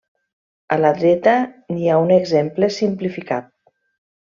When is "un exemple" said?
2.07-2.73